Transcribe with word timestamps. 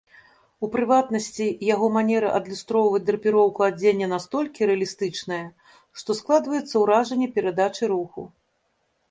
У 0.67 0.67
прыватнасці, 0.75 1.47
яго 1.73 1.85
манера 1.97 2.31
адлюстроўваць 2.37 3.01
драпіроўку 3.09 3.67
адзення 3.69 4.07
настолькі 4.15 4.69
рэалістычная, 4.71 5.43
што 6.01 6.09
складваецца 6.23 6.75
ўражанне 6.87 7.27
перадачы 7.39 7.83
руху. 7.95 8.21